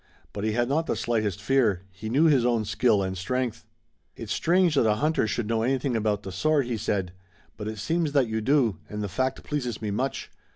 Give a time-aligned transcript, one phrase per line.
[0.33, 1.83] But he had not the slightest fear.
[1.91, 3.65] He knew his own skill and strength.
[4.15, 7.11] "It's strange that a hunter should know anything about the sword," he said,
[7.55, 10.31] "but it seems that you do and the fact pleases me much.